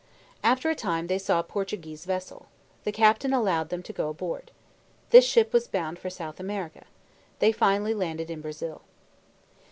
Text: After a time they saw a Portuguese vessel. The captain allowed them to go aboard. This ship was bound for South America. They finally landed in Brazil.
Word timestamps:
After 0.43 0.71
a 0.71 0.75
time 0.75 1.05
they 1.05 1.19
saw 1.19 1.39
a 1.41 1.43
Portuguese 1.43 2.05
vessel. 2.05 2.47
The 2.85 2.91
captain 2.91 3.33
allowed 3.33 3.69
them 3.69 3.83
to 3.83 3.93
go 3.93 4.09
aboard. 4.09 4.49
This 5.11 5.25
ship 5.25 5.53
was 5.53 5.67
bound 5.67 5.99
for 5.99 6.09
South 6.09 6.39
America. 6.39 6.85
They 7.37 7.51
finally 7.51 7.93
landed 7.93 8.31
in 8.31 8.41
Brazil. 8.41 8.81